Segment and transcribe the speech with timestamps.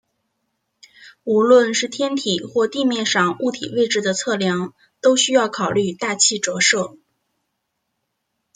[1.23, 6.97] 无论是天体或地面上物体位置的测量都需要考虑大气折射。